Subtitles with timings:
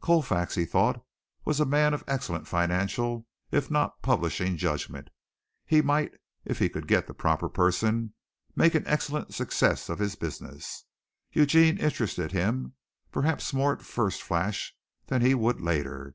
[0.00, 1.04] Colfax, he thought,
[1.44, 5.10] was a man of excellent financial if not publishing judgment.
[5.66, 6.12] He might,
[6.44, 8.12] if he could get the proper person,
[8.54, 10.84] make an excellent success of his business.
[11.32, 12.74] Eugene interested him,
[13.10, 14.76] perhaps more at first flash
[15.08, 16.14] than he would later.